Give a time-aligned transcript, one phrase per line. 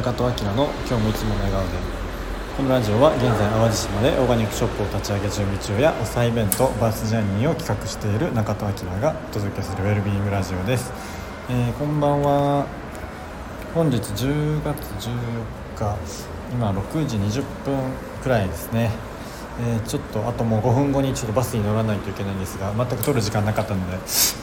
[0.00, 1.68] 中戸明の「今日もいつもの笑顔で」
[2.56, 10.90] このラジオは現在淡路島でオーガニックショップを立ち上げ準備中やおさイベントバースジャーニーを企画している中戸明がお届けするウェルビーイングラジオです、
[11.50, 12.64] えー、こんばんは。
[13.74, 15.12] 本日10月14
[15.76, 15.96] 日。
[16.50, 17.78] 今6時20分
[18.22, 18.90] くらいですね。
[19.60, 23.98] えー、ちょっとあともう5分後にちょっとバスに乗らないといけないんですが全く取る時間なかったので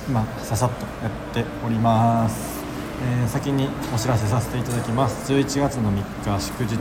[0.08, 2.67] 今ささっとやっております、
[3.00, 5.32] えー、先にお知らせさせていただきます。
[5.32, 6.78] 11月の3日祝日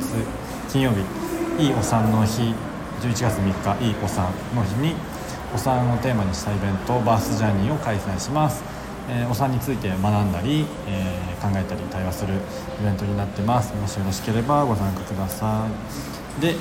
[0.70, 2.55] 金曜日いいお産の日。
[3.02, 4.95] 11月3日いいお産の日に
[5.55, 8.65] お産をテーマにしたイベントバースジャーニーを開催します。
[9.09, 12.34] えー、お産について学んだり、えー、考えたり対話する
[12.80, 13.75] イベントになってます。
[13.75, 15.67] もしよろしければご参加くださ
[16.39, 16.41] い。
[16.41, 16.56] で、えー、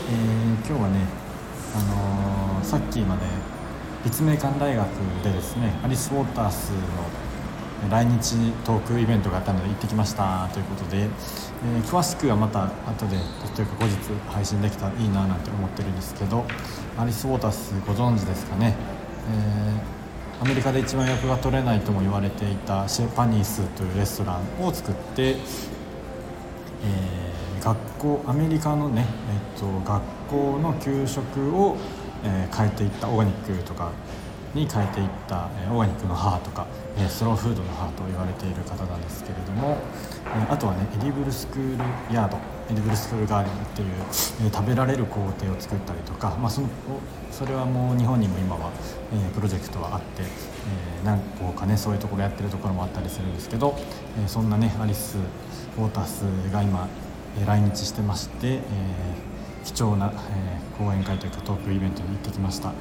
[0.68, 1.00] 今日はね
[1.74, 3.22] あの、さっきまで
[4.04, 4.88] 立命館大学
[5.24, 6.78] でですねアリス・ウォータースの
[7.90, 10.50] 来日トークイベントがあったので行ってきました。
[10.54, 13.18] ということで、えー、詳しくはまた後で
[13.56, 13.96] というか後日
[14.30, 16.46] 配信できたらいいななんて思ってるんですけど
[16.98, 18.76] アリス・ウォータースご存知ですかね、
[19.30, 29.06] えー、アメリカで一番役が取れないとも言われていたシェパニースというレストランを作って、えー、学校アメリカのね、
[29.56, 31.78] えっと、学校の給食を、
[32.24, 33.92] え、変えていったオーガニックとか
[34.56, 36.66] に変えていった、オーガニックの母とか、
[37.10, 39.78] スローフードの母と言われている方なんですけれども、
[40.50, 41.84] あとはねエディブルスクール
[42.16, 42.38] ヤード
[42.72, 43.86] エディブルスクールガーデンってい
[44.48, 46.70] う、食べられる校庭を作ったりとか、まあ、その
[47.32, 48.72] それはもう日本にも今は、
[49.36, 50.24] プロジェクトはあって、
[51.04, 53.78] 何個かねそういうところやってるところもあったりするんですけど、
[54.26, 55.18] そんなねアリス・
[55.78, 56.88] ウォータースが今、
[57.46, 58.62] 来日してまして、
[59.66, 62.72] 貴重な、え、講演会というかトークイベントに行ってきました、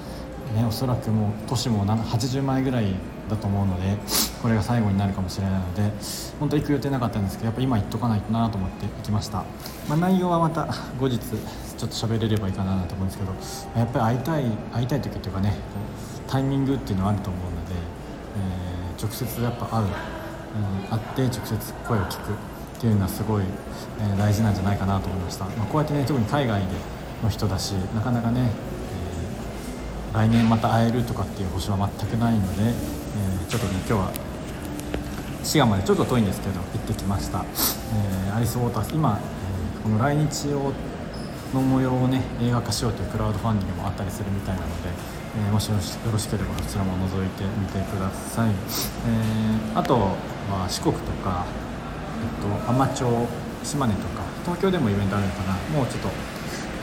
[0.52, 2.94] ね、おそらくもう年も80枚ぐらい
[3.28, 3.96] だと思うので
[4.42, 5.90] これが最後になるかもしれないので
[6.38, 9.44] 本当行く予定なかったんですけどやっぱ今行っとかないとなと思って行きました、
[9.88, 10.66] まあ、内容はまた
[11.00, 11.36] 後日ちょっ
[11.78, 13.32] と喋れればいいかなと思うんですけど
[13.80, 15.54] やっぱり会いたい会いたい時というかね
[16.28, 17.74] タイミングっていうのはあると思うので、
[18.36, 19.90] えー、直接やっぱ会う、うん、
[20.88, 23.44] 会って直接声を聞くっていうのはすごい、
[24.00, 26.66] えー、大事なんじゃないかなと思いました、まあ、こうやってね特に海外で
[27.22, 28.50] の人だしなかなかね、
[30.14, 34.12] 来年また会えるとかっていう星は全くないので、えー、ちょっとね今日は
[35.42, 37.44] 滋賀までちょっと遠いんですけど行ってきました、
[38.28, 38.94] えー、アリス・ウォーターズ。
[38.94, 40.72] 今、えー、この来日を
[41.52, 44.90] の模様をね映画化しようというクラウドファンディングもあったりするみたいなので、
[45.46, 48.54] えー、もしよろしければそちらも覗いてみてください、え、
[49.74, 50.14] あとは
[50.68, 51.44] 四国とか
[52.22, 53.28] えっと海士町
[53.64, 55.54] 島根とか東京でもイベントあるのかな。
[55.74, 56.08] もうちょっと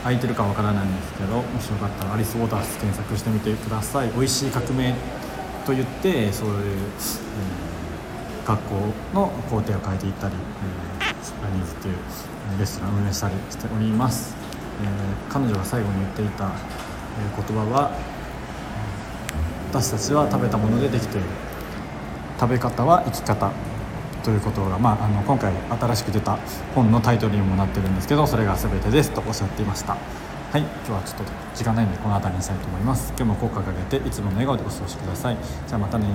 [0.02, 4.10] 空いてるかわからないんですけどもしよかったらアリス・ウォータース検索してみてください。
[4.10, 4.94] 美味しい革命
[5.64, 6.62] と言ってそういう、うん、
[8.44, 8.74] 学校
[9.14, 10.34] の工程を変えていったり、
[11.00, 11.94] えー、スパニーズという
[12.58, 14.34] レストランを運営したりしております、
[14.82, 16.48] えー、彼女が最後に言っていた、え
[17.36, 17.92] 言葉は
[19.70, 21.26] 私たちは食べたものでできている。
[22.38, 23.52] 食べ方は生き方。
[24.22, 26.38] ということが、まあ、あの今回新しく出た
[26.74, 29.96] 本のタイトルにもなってるんですけどそれが全てですとおっしゃっていました。
[30.52, 31.24] はい今日はちょっと
[31.54, 33.08] 時間ないんでこの辺りにしたいと思います。
[33.16, 35.36] 今日も効果をかけていつもの笑顔でお過ごしください。
[35.66, 36.06] じゃあまたね